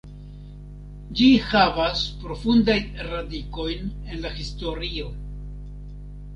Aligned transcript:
Ĝi 1.19 1.27
havas 1.49 2.01
profundajn 2.23 2.89
radikojn 3.11 3.87
en 3.95 4.27
la 4.27 4.35
historio. 4.41 5.15